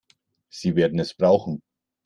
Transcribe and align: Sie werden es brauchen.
Sie 0.49 0.75
werden 0.75 0.97
es 0.97 1.13
brauchen. 1.13 1.61